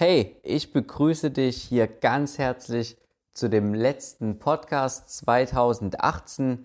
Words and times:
Hey, 0.00 0.36
ich 0.44 0.72
begrüße 0.72 1.32
dich 1.32 1.60
hier 1.60 1.88
ganz 1.88 2.38
herzlich 2.38 2.96
zu 3.34 3.50
dem 3.50 3.74
letzten 3.74 4.38
Podcast 4.38 5.10
2018. 5.10 6.64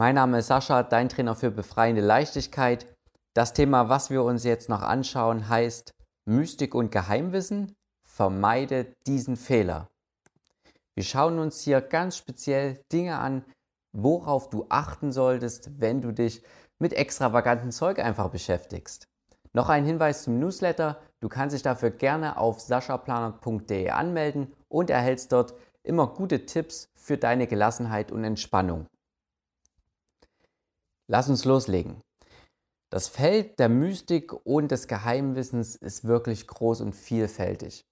Mein 0.00 0.14
Name 0.14 0.38
ist 0.38 0.46
Sascha, 0.46 0.82
dein 0.82 1.10
Trainer 1.10 1.34
für 1.34 1.50
befreiende 1.50 2.00
Leichtigkeit. 2.00 2.86
Das 3.34 3.52
Thema, 3.52 3.90
was 3.90 4.08
wir 4.08 4.22
uns 4.24 4.42
jetzt 4.42 4.70
noch 4.70 4.80
anschauen, 4.80 5.50
heißt 5.50 5.90
Mystik 6.24 6.74
und 6.74 6.90
Geheimwissen. 6.90 7.74
Vermeide 8.08 8.90
diesen 9.06 9.36
Fehler. 9.36 9.88
Wir 10.94 11.04
schauen 11.04 11.38
uns 11.38 11.60
hier 11.60 11.82
ganz 11.82 12.16
speziell 12.16 12.80
Dinge 12.90 13.18
an, 13.18 13.44
worauf 13.92 14.48
du 14.48 14.64
achten 14.70 15.12
solltest, 15.12 15.78
wenn 15.78 16.00
du 16.00 16.10
dich 16.10 16.42
mit 16.78 16.94
extravaganten 16.94 17.70
Zeug 17.70 17.98
einfach 17.98 18.30
beschäftigst. 18.30 19.04
Noch 19.52 19.68
ein 19.68 19.84
Hinweis 19.84 20.22
zum 20.22 20.38
Newsletter. 20.38 20.98
Du 21.20 21.28
kannst 21.28 21.54
dich 21.54 21.62
dafür 21.62 21.90
gerne 21.90 22.38
auf 22.38 22.60
saschaplaner.de 22.60 23.90
anmelden 23.90 24.52
und 24.68 24.90
erhältst 24.90 25.32
dort 25.32 25.54
immer 25.82 26.06
gute 26.08 26.46
Tipps 26.46 26.88
für 26.94 27.16
deine 27.16 27.46
Gelassenheit 27.46 28.12
und 28.12 28.24
Entspannung. 28.24 28.86
Lass 31.08 31.28
uns 31.28 31.44
loslegen. 31.44 32.02
Das 32.90 33.08
Feld 33.08 33.58
der 33.58 33.68
Mystik 33.68 34.32
und 34.46 34.70
des 34.70 34.88
Geheimwissens 34.88 35.76
ist 35.76 36.04
wirklich 36.04 36.46
groß 36.46 36.80
und 36.80 36.94
vielfältig. 36.94 37.84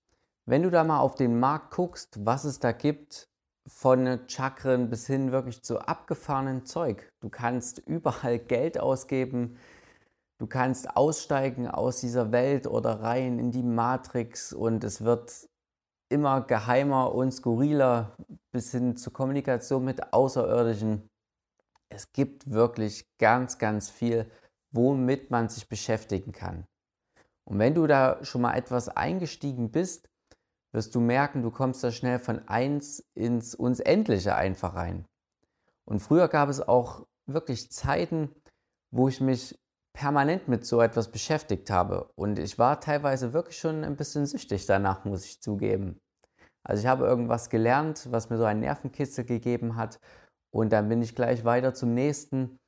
Wenn 0.46 0.62
du 0.62 0.70
da 0.70 0.84
mal 0.84 1.00
auf 1.00 1.14
den 1.14 1.38
Markt 1.40 1.74
guckst, 1.74 2.24
was 2.24 2.44
es 2.44 2.58
da 2.60 2.72
gibt, 2.72 3.28
von 3.66 4.20
Chakren 4.28 4.90
bis 4.90 5.06
hin 5.06 5.32
wirklich 5.32 5.62
zu 5.62 5.80
abgefahrenen 5.80 6.66
Zeug. 6.66 7.10
Du 7.20 7.30
kannst 7.30 7.78
überall 7.78 8.38
Geld 8.38 8.78
ausgeben, 8.78 9.56
du 10.38 10.46
kannst 10.46 10.96
aussteigen 10.96 11.68
aus 11.68 12.00
dieser 12.00 12.32
Welt 12.32 12.66
oder 12.66 13.00
rein 13.00 13.38
in 13.38 13.50
die 13.50 13.62
Matrix 13.62 14.52
und 14.52 14.84
es 14.84 15.04
wird 15.04 15.48
immer 16.08 16.42
geheimer 16.42 17.14
und 17.14 17.32
skurriler 17.32 18.16
bis 18.52 18.70
hin 18.70 18.96
zur 18.96 19.12
Kommunikation 19.12 19.84
mit 19.84 20.12
Außerirdischen. 20.12 21.08
Es 21.88 22.12
gibt 22.12 22.50
wirklich 22.50 23.06
ganz, 23.18 23.58
ganz 23.58 23.90
viel, 23.90 24.30
womit 24.70 25.30
man 25.30 25.48
sich 25.48 25.68
beschäftigen 25.68 26.32
kann. 26.32 26.66
Und 27.44 27.58
wenn 27.58 27.74
du 27.74 27.86
da 27.86 28.24
schon 28.24 28.42
mal 28.42 28.54
etwas 28.54 28.88
eingestiegen 28.88 29.70
bist, 29.70 30.08
wirst 30.72 30.94
du 30.94 31.00
merken, 31.00 31.42
du 31.42 31.50
kommst 31.50 31.84
da 31.84 31.92
schnell 31.92 32.18
von 32.18 32.48
eins 32.48 33.04
ins 33.14 33.54
Unendliche 33.54 34.34
einfach 34.34 34.74
rein. 34.74 35.06
Und 35.84 36.00
früher 36.00 36.28
gab 36.28 36.48
es 36.48 36.60
auch 36.60 37.06
wirklich 37.26 37.70
Zeiten, 37.70 38.34
wo 38.90 39.08
ich 39.08 39.20
mich 39.20 39.58
permanent 39.94 40.48
mit 40.48 40.66
so 40.66 40.80
etwas 40.80 41.10
beschäftigt 41.10 41.70
habe. 41.70 42.10
Und 42.16 42.38
ich 42.38 42.58
war 42.58 42.80
teilweise 42.80 43.32
wirklich 43.32 43.58
schon 43.58 43.84
ein 43.84 43.96
bisschen 43.96 44.26
süchtig 44.26 44.66
danach, 44.66 45.04
muss 45.04 45.24
ich 45.24 45.40
zugeben. 45.40 45.98
Also 46.66 46.82
ich 46.82 46.86
habe 46.86 47.06
irgendwas 47.06 47.50
gelernt, 47.50 48.10
was 48.10 48.30
mir 48.30 48.38
so 48.38 48.44
einen 48.44 48.60
Nervenkitzel 48.60 49.24
gegeben 49.24 49.76
hat. 49.76 49.98
Und 50.52 50.72
dann 50.72 50.88
bin 50.88 51.02
ich 51.02 51.14
gleich 51.14 51.44
weiter 51.44 51.74
zum 51.74 51.94
nächsten. 51.94 52.58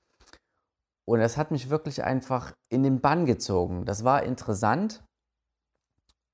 Und 1.09 1.21
das 1.21 1.37
hat 1.37 1.51
mich 1.51 1.71
wirklich 1.71 2.05
einfach 2.05 2.53
in 2.73 2.83
den 2.83 3.01
Bann 3.01 3.27
gezogen. 3.27 3.85
Das 3.85 4.05
war 4.05 4.23
interessant, 4.23 5.05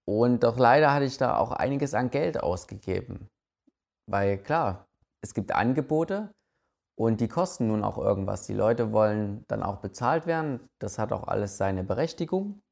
und 0.04 0.42
doch 0.42 0.58
leider 0.58 0.92
hatte 0.92 1.04
ich 1.04 1.16
da 1.16 1.36
auch 1.36 1.52
einiges 1.52 1.94
an 1.94 2.10
Geld 2.10 2.42
ausgegeben. 2.42 3.28
Weil 4.10 4.38
klar, 4.38 4.86
es 5.22 5.34
gibt 5.34 5.52
Angebote 5.52 6.32
und 7.03 7.20
die 7.20 7.27
kosten 7.27 7.67
nun 7.67 7.83
auch 7.83 7.98
irgendwas. 7.98 8.47
Die 8.47 8.55
Leute 8.55 8.92
wollen 8.92 9.45
dann 9.48 9.64
auch 9.64 9.78
bezahlt 9.78 10.25
werden. 10.27 10.61
Das 10.78 11.00
hat 11.00 11.12
auch 11.12 11.25
alles 11.27 11.56
seine 11.56 11.83
Berechtigung. 11.83 12.62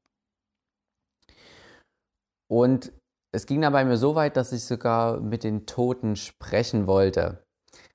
Und 2.49 2.93
es 3.33 3.45
ging 3.45 3.59
dann 3.59 3.73
bei 3.73 3.83
mir 3.83 3.97
so 3.97 4.15
weit, 4.15 4.37
dass 4.37 4.53
ich 4.53 4.63
sogar 4.63 5.19
mit 5.19 5.43
den 5.43 5.65
Toten 5.65 6.15
sprechen 6.15 6.87
wollte. 6.87 7.43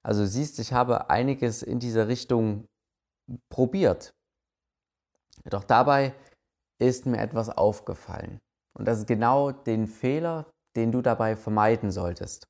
Also 0.02 0.26
siehst, 0.26 0.58
ich 0.58 0.74
habe 0.74 1.08
einiges 1.08 1.62
in 1.62 1.78
dieser 1.78 2.06
Richtung 2.06 2.66
probiert. 3.48 4.12
Doch 5.44 5.64
dabei 5.64 6.14
ist 6.78 7.06
mir 7.06 7.18
etwas 7.18 7.48
aufgefallen. 7.48 8.40
Und 8.76 8.86
das 8.86 8.98
ist 8.98 9.06
genau 9.06 9.52
den 9.52 9.86
Fehler, 9.86 10.50
den 10.76 10.92
du 10.92 11.00
dabei 11.00 11.34
vermeiden 11.34 11.90
solltest. 11.90 12.46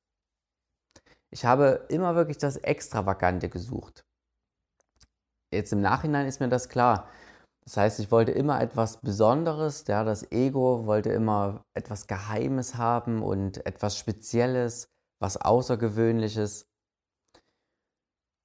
Ich 1.29 1.45
habe 1.45 1.85
immer 1.89 2.15
wirklich 2.15 2.37
das 2.37 2.57
Extravagante 2.57 3.49
gesucht. 3.49 4.05
Jetzt 5.53 5.73
im 5.73 5.81
Nachhinein 5.81 6.25
ist 6.27 6.39
mir 6.39 6.49
das 6.49 6.69
klar. 6.69 7.09
Das 7.63 7.75
heißt, 7.75 7.99
ich 7.99 8.11
wollte 8.11 8.31
immer 8.31 8.61
etwas 8.61 9.01
Besonderes, 9.01 9.85
ja, 9.87 10.05
das 10.05 10.31
Ego 10.31 10.85
wollte 10.85 11.09
immer 11.09 11.65
etwas 11.73 12.07
Geheimes 12.07 12.75
haben 12.75 13.21
und 13.21 13.65
etwas 13.65 13.97
Spezielles, 13.97 14.87
was 15.19 15.35
Außergewöhnliches. 15.35 16.65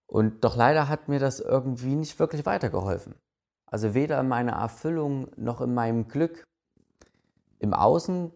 Und 0.09 0.43
doch 0.43 0.57
leider 0.57 0.89
hat 0.89 1.09
mir 1.09 1.21
das 1.21 1.39
irgendwie 1.39 1.95
nicht 1.95 2.19
wirklich 2.19 2.45
weitergeholfen. 2.47 3.15
Also 3.71 3.95
weder 3.95 4.19
in 4.21 4.29
meiner 4.29 4.53
Erfüllung 4.53 5.31
noch 5.37 5.61
in 5.61 5.73
meinem 5.73 6.09
Glück 6.09 6.45
im 7.61 7.75
Außen 7.75 8.33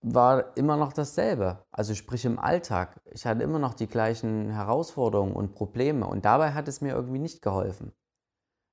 war 0.00 0.56
immer 0.56 0.76
noch 0.76 0.92
dasselbe, 0.92 1.64
also 1.70 1.94
sprich 1.94 2.24
im 2.24 2.38
Alltag. 2.38 3.00
Ich 3.06 3.26
hatte 3.26 3.42
immer 3.42 3.58
noch 3.58 3.74
die 3.74 3.88
gleichen 3.88 4.50
Herausforderungen 4.50 5.34
und 5.34 5.54
Probleme 5.54 6.06
und 6.06 6.24
dabei 6.24 6.52
hat 6.52 6.68
es 6.68 6.80
mir 6.80 6.94
irgendwie 6.94 7.18
nicht 7.18 7.42
geholfen. 7.42 7.92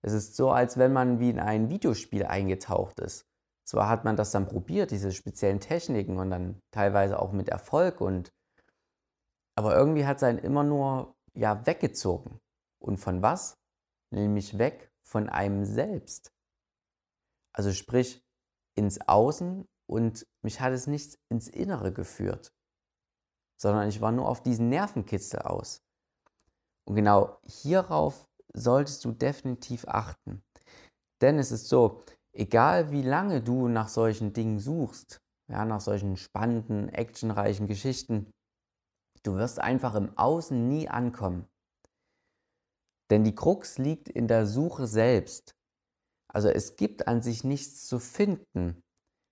Es 0.01 0.13
ist 0.13 0.35
so, 0.35 0.51
als 0.51 0.77
wenn 0.77 0.93
man 0.93 1.19
wie 1.19 1.31
in 1.31 1.39
ein 1.39 1.69
Videospiel 1.69 2.25
eingetaucht 2.25 2.99
ist. 2.99 3.25
Zwar 3.65 3.89
hat 3.89 4.05
man 4.05 4.15
das 4.15 4.31
dann 4.31 4.47
probiert, 4.47 4.91
diese 4.91 5.11
speziellen 5.11 5.59
Techniken 5.59 6.19
und 6.19 6.29
dann 6.29 6.61
teilweise 6.71 7.19
auch 7.19 7.31
mit 7.31 7.49
Erfolg 7.49 8.01
und 8.01 8.31
aber 9.55 9.75
irgendwie 9.75 10.05
hat 10.05 10.17
es 10.17 10.23
einen 10.23 10.39
immer 10.39 10.63
nur 10.63 11.15
ja 11.33 11.65
weggezogen. 11.65 12.39
Und 12.79 12.97
von 12.97 13.21
was? 13.21 13.57
Nämlich 14.11 14.57
weg 14.57 14.91
von 15.01 15.29
einem 15.29 15.65
selbst. 15.65 16.31
Also 17.53 17.71
sprich 17.71 18.23
ins 18.75 18.99
Außen 19.07 19.65
und 19.87 20.25
mich 20.43 20.61
hat 20.61 20.73
es 20.73 20.87
nicht 20.87 21.17
ins 21.29 21.47
Innere 21.47 21.91
geführt, 21.91 22.53
sondern 23.61 23.87
ich 23.87 24.01
war 24.01 24.11
nur 24.11 24.27
auf 24.27 24.41
diesen 24.41 24.69
Nervenkitzel 24.69 25.41
aus. 25.41 25.81
Und 26.87 26.95
genau 26.95 27.39
hierauf 27.45 28.27
solltest 28.53 29.03
du 29.05 29.11
definitiv 29.11 29.87
achten. 29.87 30.43
Denn 31.21 31.39
es 31.39 31.51
ist 31.51 31.67
so, 31.67 32.01
egal 32.33 32.91
wie 32.91 33.01
lange 33.01 33.41
du 33.41 33.67
nach 33.67 33.87
solchen 33.87 34.33
Dingen 34.33 34.59
suchst, 34.59 35.19
ja, 35.47 35.65
nach 35.65 35.81
solchen 35.81 36.17
spannenden, 36.17 36.89
actionreichen 36.89 37.67
Geschichten, 37.67 38.31
du 39.23 39.35
wirst 39.35 39.59
einfach 39.59 39.95
im 39.95 40.17
Außen 40.17 40.67
nie 40.67 40.87
ankommen. 40.87 41.47
Denn 43.11 43.23
die 43.23 43.35
Krux 43.35 43.77
liegt 43.77 44.09
in 44.09 44.27
der 44.27 44.47
Suche 44.47 44.87
selbst. 44.87 45.55
Also 46.27 46.49
es 46.49 46.75
gibt 46.75 47.07
an 47.07 47.21
sich 47.21 47.43
nichts 47.43 47.87
zu 47.87 47.99
finden, 47.99 48.81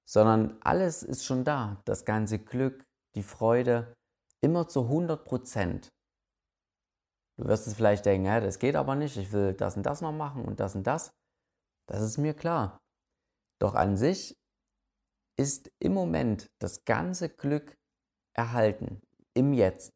sondern 0.06 0.58
alles 0.62 1.04
ist 1.04 1.26
schon 1.26 1.44
da. 1.44 1.82
Das 1.86 2.06
ganze 2.06 2.40
Glück, 2.40 2.86
die 3.16 3.24
Freude, 3.24 3.94
immer 4.42 4.68
zu 4.68 4.82
100 4.84 5.24
Prozent. 5.24 5.90
Du 7.38 7.48
wirst 7.48 7.68
es 7.68 7.74
vielleicht 7.74 8.06
denken, 8.06 8.26
ja, 8.26 8.40
das 8.40 8.60
geht 8.60 8.76
aber 8.76 8.96
nicht, 8.96 9.18
ich 9.18 9.32
will 9.32 9.54
das 9.54 9.76
und 9.76 9.84
das 9.84 10.02
noch 10.02 10.12
machen 10.12 10.46
und 10.46 10.60
das 10.60 10.76
und 10.76 10.86
das. 10.86 11.12
Das 11.88 12.02
ist 12.02 12.18
mir 12.18 12.34
klar. 12.34 12.80
Doch 13.60 13.76
an 13.76 13.98
sich 13.98 14.36
ist 15.38 15.72
im 15.80 15.94
Moment 15.94 16.48
das 16.60 16.86
ganze 16.86 17.30
Glück 17.30 17.76
erhalten, 18.36 19.02
im 19.34 19.54
Jetzt. 19.54 19.92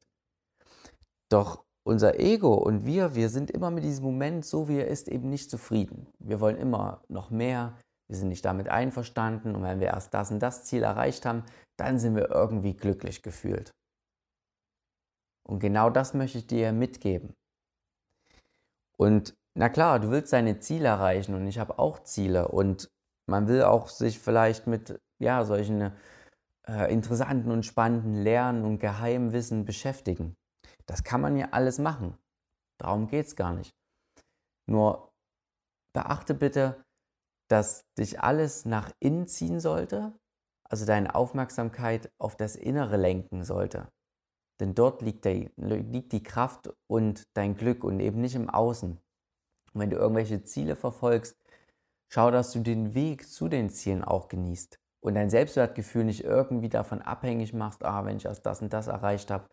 Doch 1.29 1.63
unser 1.85 2.19
Ego 2.19 2.53
und 2.53 2.85
wir, 2.85 3.16
wir 3.16 3.29
sind 3.29 3.51
immer 3.51 3.72
mit 3.72 3.84
diesem 3.84 4.06
Moment, 4.06 4.46
so 4.46 4.67
wie 4.67 4.78
er 4.78 4.88
ist, 4.88 5.07
eben 5.07 5.29
nicht 5.29 5.50
zufrieden. 5.50 6.07
Wir 6.19 6.40
wollen 6.40 6.57
immer 6.57 7.01
noch 7.07 7.29
mehr, 7.29 7.78
wir 8.07 8.18
sind 8.18 8.29
nicht 8.29 8.45
damit 8.45 8.69
einverstanden 8.69 9.56
und 9.56 9.63
wenn 9.63 9.79
wir 9.79 9.88
erst 9.88 10.13
das 10.13 10.31
und 10.31 10.40
das 10.40 10.63
Ziel 10.63 10.84
erreicht 10.84 11.25
haben, 11.25 11.44
dann 11.78 12.00
sind 12.00 12.16
wir 12.16 12.29
irgendwie 12.29 12.76
glücklich 12.76 13.22
gefühlt. 13.22 13.72
Und 15.47 15.59
genau 15.59 15.90
das 15.90 16.14
möchte 16.14 16.40
ich 16.40 16.47
dir 16.47 16.72
mitgeben. 16.72 17.34
Und 18.97 19.34
na 19.55 19.70
klar, 19.70 19.99
du 19.99 20.09
willst 20.11 20.34
deine 20.34 20.59
Ziele 20.59 20.87
erreichen 20.87 21.34
und 21.35 21.47
ich 21.47 21.59
habe 21.59 21.79
auch 21.79 22.03
Ziele 22.03 22.47
und 22.47 22.90
man 23.29 23.47
will 23.47 23.64
auch 23.64 23.87
sich 23.87 24.20
vielleicht 24.20 24.67
mit 24.67 24.99
ja, 25.20 25.43
solchen 25.46 25.93
äh, 26.67 26.91
interessanten 26.91 27.52
und 27.52 27.66
spannenden 27.66 28.16
Lernen 28.16 28.66
und 28.66 28.79
Geheimwissen 28.79 29.66
beschäftigen. 29.66 30.35
Das 30.85 31.03
kann 31.03 31.22
man 31.22 31.35
ja 31.37 31.49
alles 31.52 31.79
machen. 31.79 32.17
Darum 32.79 33.08
geht 33.08 33.26
es 33.26 33.35
gar 33.35 33.53
nicht. 33.53 33.73
Nur 34.67 35.11
beachte 35.93 36.34
bitte, 36.34 36.84
dass 37.47 37.85
dich 37.97 38.22
alles 38.22 38.66
nach 38.66 38.91
innen 38.99 39.28
ziehen 39.28 39.59
sollte, 39.59 40.14
also 40.70 40.85
deine 40.85 41.16
Aufmerksamkeit 41.16 42.11
auf 42.17 42.35
das 42.35 42.55
Innere 42.55 42.97
lenken 42.97 43.44
sollte. 43.44 43.88
Denn 44.59 44.73
dort 44.73 45.02
liegt, 45.02 45.26
der, 45.26 45.49
liegt 45.55 46.11
die 46.11 46.23
Kraft 46.23 46.70
und 46.88 47.23
dein 47.35 47.55
Glück 47.55 47.84
und 47.84 47.99
eben 47.99 48.22
nicht 48.22 48.35
im 48.35 48.49
Außen. 48.49 48.91
Und 48.91 49.82
wenn 49.82 49.90
du 49.90 49.97
irgendwelche 49.97 50.44
Ziele 50.44 50.76
verfolgst, 50.76 51.38
schau, 52.11 52.32
dass 52.32 52.52
du 52.52 52.59
den 52.59 52.94
Weg 52.94 53.28
zu 53.28 53.47
den 53.47 53.70
Zielen 53.70 54.03
auch 54.03 54.28
genießt 54.28 54.79
und 55.02 55.14
dein 55.14 55.29
Selbstwertgefühl 55.29 56.05
nicht 56.05 56.23
irgendwie 56.23 56.70
davon 56.70 57.02
abhängig 57.02 57.53
machst, 57.53 57.85
ah, 57.85 58.03
wenn 58.05 58.17
ich 58.17 58.26
erst 58.26 58.46
das 58.46 58.61
und 58.61 58.73
das 58.73 58.88
erreicht 58.88 59.29
habe, 59.29 59.47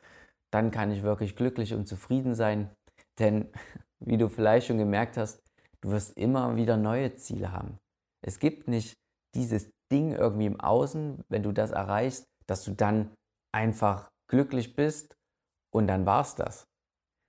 dann 0.51 0.71
kann 0.71 0.91
ich 0.91 1.03
wirklich 1.03 1.37
glücklich 1.37 1.75
und 1.75 1.87
zufrieden 1.87 2.35
sein. 2.35 2.71
Denn, 3.19 3.53
wie 4.01 4.17
du 4.17 4.29
vielleicht 4.29 4.69
schon 4.69 4.79
gemerkt 4.79 5.17
hast, 5.17 5.43
du 5.81 5.91
wirst 5.91 6.17
immer 6.17 6.57
wieder 6.57 6.77
neue 6.77 7.15
Ziele 7.17 7.53
haben. 7.53 7.79
Es 8.27 8.39
gibt 8.39 8.69
nicht 8.69 8.95
dieses 9.35 9.71
Ding 9.93 10.13
irgendwie 10.13 10.47
im 10.47 10.61
Außen, 10.61 11.23
wenn 11.29 11.43
du 11.43 11.53
das 11.53 11.73
erreichst, 11.73 12.25
dass 12.47 12.65
du 12.65 12.73
dann 12.73 13.15
einfach 13.53 14.11
glücklich 14.31 14.75
bist 14.75 15.15
und 15.73 15.87
dann 15.87 16.07
war's 16.07 16.35
das. 16.35 16.65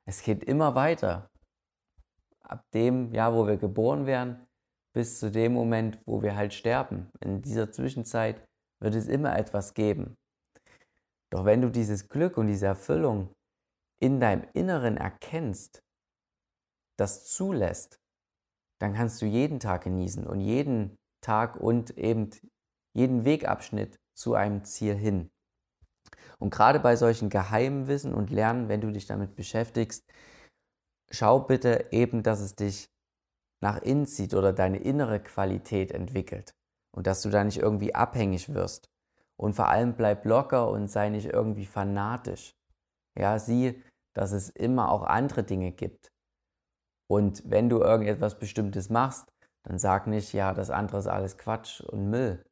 Es 0.07 0.23
geht 0.23 0.43
immer 0.43 0.75
weiter. 0.75 1.29
Ab 2.41 2.63
dem 2.73 3.11
Jahr, 3.11 3.33
wo 3.33 3.47
wir 3.47 3.57
geboren 3.57 4.05
werden, 4.05 4.45
bis 4.93 5.19
zu 5.19 5.31
dem 5.31 5.53
Moment, 5.53 5.99
wo 6.05 6.21
wir 6.21 6.35
halt 6.35 6.53
sterben. 6.53 7.09
In 7.19 7.41
dieser 7.41 7.71
Zwischenzeit 7.71 8.45
wird 8.81 8.95
es 8.95 9.07
immer 9.07 9.37
etwas 9.37 9.73
geben. 9.73 10.15
Doch 11.31 11.43
wenn 11.43 11.61
du 11.61 11.69
dieses 11.69 12.07
Glück 12.07 12.37
und 12.37 12.47
diese 12.47 12.67
Erfüllung 12.67 13.33
in 13.99 14.21
deinem 14.21 14.47
Inneren 14.53 14.95
erkennst, 14.95 15.81
das 16.97 17.25
zulässt, 17.25 17.99
dann 18.85 18.93
kannst 18.93 19.19
du 19.19 19.25
jeden 19.25 19.59
Tag 19.59 19.83
genießen 19.83 20.27
und 20.27 20.41
jeden 20.41 20.95
Tag 21.19 21.55
und 21.55 21.97
eben 21.97 22.29
jeden 22.93 23.25
Wegabschnitt 23.25 23.97
zu 24.13 24.35
einem 24.35 24.63
Ziel 24.63 24.93
hin. 24.93 25.31
Und 26.37 26.51
gerade 26.51 26.79
bei 26.79 26.95
solchen 26.95 27.29
geheimen 27.29 27.87
Wissen 27.87 28.13
und 28.13 28.29
Lernen, 28.29 28.69
wenn 28.69 28.81
du 28.81 28.91
dich 28.91 29.07
damit 29.07 29.35
beschäftigst, 29.35 30.05
schau 31.09 31.39
bitte 31.39 31.87
eben, 31.89 32.21
dass 32.21 32.41
es 32.41 32.55
dich 32.55 32.91
nach 33.59 33.81
innen 33.81 34.05
zieht 34.05 34.35
oder 34.35 34.53
deine 34.53 34.77
innere 34.77 35.19
Qualität 35.19 35.91
entwickelt 35.91 36.53
und 36.95 37.07
dass 37.07 37.23
du 37.23 37.31
da 37.31 37.43
nicht 37.43 37.57
irgendwie 37.57 37.95
abhängig 37.95 38.53
wirst. 38.53 38.91
Und 39.35 39.53
vor 39.53 39.69
allem 39.69 39.95
bleib 39.95 40.25
locker 40.25 40.69
und 40.69 40.89
sei 40.89 41.09
nicht 41.09 41.25
irgendwie 41.25 41.65
fanatisch. 41.65 42.53
Ja, 43.17 43.39
sieh, 43.39 43.81
dass 44.13 44.31
es 44.31 44.49
immer 44.51 44.91
auch 44.91 45.01
andere 45.01 45.43
Dinge 45.43 45.71
gibt. 45.71 46.11
Und 47.07 47.43
wenn 47.49 47.69
du 47.69 47.79
irgendetwas 47.81 48.39
Bestimmtes 48.39 48.89
machst, 48.89 49.31
dann 49.63 49.79
sag 49.79 50.07
nicht, 50.07 50.33
ja, 50.33 50.53
das 50.53 50.69
andere 50.69 50.99
ist 50.99 51.07
alles 51.07 51.37
Quatsch 51.37 51.81
und 51.81 52.09
Müll, 52.09 52.43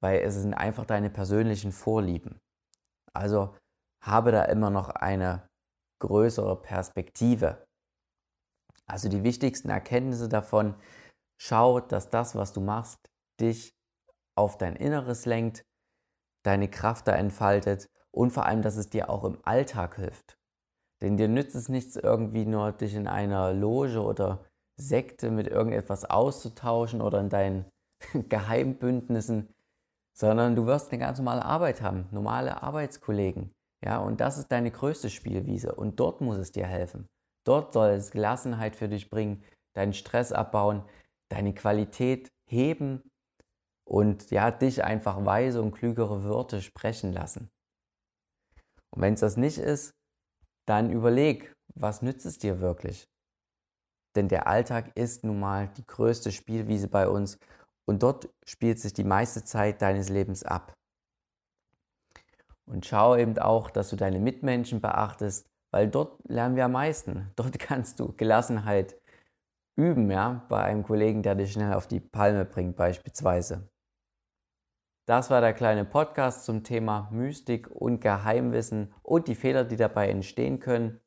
weil 0.00 0.20
es 0.20 0.34
sind 0.34 0.54
einfach 0.54 0.86
deine 0.86 1.10
persönlichen 1.10 1.72
Vorlieben. 1.72 2.38
Also 3.12 3.54
habe 4.02 4.32
da 4.32 4.44
immer 4.44 4.70
noch 4.70 4.88
eine 4.88 5.48
größere 6.00 6.60
Perspektive. 6.60 7.64
Also 8.86 9.08
die 9.08 9.22
wichtigsten 9.22 9.70
Erkenntnisse 9.70 10.28
davon, 10.28 10.74
schau, 11.40 11.80
dass 11.80 12.10
das, 12.10 12.34
was 12.34 12.52
du 12.52 12.60
machst, 12.60 12.98
dich 13.40 13.74
auf 14.36 14.58
dein 14.58 14.76
Inneres 14.76 15.26
lenkt, 15.26 15.62
deine 16.44 16.68
Kraft 16.68 17.06
da 17.06 17.14
entfaltet 17.14 17.88
und 18.10 18.32
vor 18.32 18.46
allem, 18.46 18.62
dass 18.62 18.76
es 18.76 18.90
dir 18.90 19.08
auch 19.08 19.24
im 19.24 19.38
Alltag 19.44 19.96
hilft. 19.96 20.36
Denn 21.02 21.16
dir 21.16 21.28
nützt 21.28 21.56
es 21.56 21.68
nichts, 21.68 21.96
irgendwie 21.96 22.46
nur 22.46 22.70
dich 22.72 22.94
in 22.94 23.08
einer 23.08 23.52
Loge 23.52 24.00
oder 24.00 24.44
Sekte 24.76 25.30
mit 25.30 25.48
irgendetwas 25.48 26.04
auszutauschen 26.04 27.02
oder 27.02 27.20
in 27.20 27.28
deinen 27.28 27.64
Geheimbündnissen, 28.28 29.52
sondern 30.16 30.54
du 30.54 30.66
wirst 30.66 30.90
eine 30.90 31.00
ganz 31.00 31.18
normale 31.18 31.44
Arbeit 31.44 31.82
haben, 31.82 32.06
normale 32.12 32.62
Arbeitskollegen. 32.62 33.52
Ja, 33.84 33.98
und 33.98 34.20
das 34.20 34.38
ist 34.38 34.52
deine 34.52 34.70
größte 34.70 35.10
Spielwiese 35.10 35.74
und 35.74 35.98
dort 35.98 36.20
muss 36.20 36.36
es 36.36 36.52
dir 36.52 36.66
helfen. 36.66 37.08
Dort 37.44 37.72
soll 37.72 37.90
es 37.90 38.12
Gelassenheit 38.12 38.76
für 38.76 38.88
dich 38.88 39.10
bringen, 39.10 39.42
deinen 39.74 39.94
Stress 39.94 40.30
abbauen, 40.30 40.84
deine 41.28 41.52
Qualität 41.52 42.28
heben 42.48 43.02
und 43.84 44.30
ja, 44.30 44.52
dich 44.52 44.84
einfach 44.84 45.24
weise 45.24 45.60
und 45.60 45.72
klügere 45.72 46.22
Wörter 46.22 46.60
sprechen 46.60 47.12
lassen. 47.12 47.50
Und 48.90 49.02
wenn 49.02 49.14
es 49.14 49.20
das 49.20 49.36
nicht 49.36 49.58
ist, 49.58 49.92
dann 50.66 50.90
überleg, 50.90 51.54
was 51.74 52.02
nützt 52.02 52.26
es 52.26 52.38
dir 52.38 52.60
wirklich? 52.60 53.08
Denn 54.14 54.28
der 54.28 54.46
Alltag 54.46 54.92
ist 54.96 55.24
nun 55.24 55.40
mal 55.40 55.68
die 55.68 55.86
größte 55.86 56.32
Spielwiese 56.32 56.88
bei 56.88 57.08
uns 57.08 57.38
und 57.86 58.02
dort 58.02 58.28
spielt 58.44 58.78
sich 58.78 58.92
die 58.92 59.04
meiste 59.04 59.44
Zeit 59.44 59.80
deines 59.82 60.08
Lebens 60.08 60.44
ab. 60.44 60.74
Und 62.64 62.86
schau 62.86 63.16
eben 63.16 63.38
auch, 63.38 63.70
dass 63.70 63.90
du 63.90 63.96
deine 63.96 64.20
Mitmenschen 64.20 64.80
beachtest, 64.80 65.46
weil 65.72 65.88
dort 65.88 66.18
lernen 66.28 66.56
wir 66.56 66.66
am 66.66 66.72
meisten. 66.72 67.30
Dort 67.36 67.58
kannst 67.58 67.98
du 67.98 68.12
Gelassenheit 68.12 68.96
üben, 69.76 70.10
ja, 70.10 70.44
bei 70.48 70.62
einem 70.62 70.82
Kollegen, 70.84 71.22
der 71.22 71.34
dich 71.34 71.52
schnell 71.52 71.72
auf 71.72 71.88
die 71.88 72.00
Palme 72.00 72.44
bringt, 72.44 72.76
beispielsweise. 72.76 73.71
Das 75.06 75.30
war 75.30 75.40
der 75.40 75.52
kleine 75.52 75.84
Podcast 75.84 76.44
zum 76.44 76.62
Thema 76.62 77.08
Mystik 77.10 77.68
und 77.68 78.00
Geheimwissen 78.00 78.94
und 79.02 79.26
die 79.26 79.34
Fehler, 79.34 79.64
die 79.64 79.76
dabei 79.76 80.08
entstehen 80.08 80.60
können. 80.60 81.00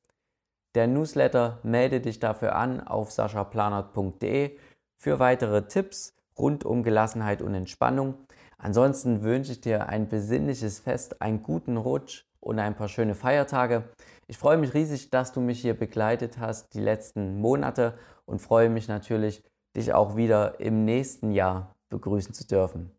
Der 0.76 0.88
Newsletter 0.88 1.60
melde 1.64 2.02
dich 2.02 2.20
dafür 2.20 2.56
an 2.56 2.86
auf 2.86 3.12
saschaplanert.de 3.12 4.58
für 4.98 5.20
weitere 5.20 5.68
Tipps 5.68 6.14
rund 6.38 6.66
um 6.66 6.84
Gelassenheit 6.84 7.42
und 7.42 7.54
Entspannung. 7.54 8.16
Ansonsten 8.58 9.24
wünsche 9.24 9.54
ich 9.54 9.62
dir 9.62 9.88
ein 9.88 10.10
besinnliches 10.10 10.80
Fest, 10.80 11.22
einen 11.22 11.42
guten 11.42 11.78
Rutsch 11.78 12.26
und 12.42 12.60
ein 12.60 12.76
paar 12.76 12.90
schöne 12.90 13.16
Feiertage. 13.16 13.84
Ich 14.28 14.38
freue 14.38 14.58
mich 14.58 14.74
riesig, 14.74 15.10
dass 15.10 15.32
du 15.32 15.40
mich 15.40 15.62
hier 15.62 15.74
begleitet 15.74 16.38
hast 16.38 16.74
die 16.74 16.82
letzten 16.82 17.40
Monate 17.40 17.98
und 18.26 18.42
freue 18.42 18.70
mich 18.70 18.90
natürlich, 18.90 19.42
dich 19.76 19.94
auch 19.94 20.18
wieder 20.18 20.60
im 20.60 20.84
nächsten 20.84 21.32
Jahr 21.32 21.74
begrüßen 21.90 22.34
zu 22.34 22.46
dürfen. 22.46 22.95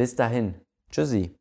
Bis 0.00 0.16
dahin, 0.16 0.54
tschüssi. 0.90 1.36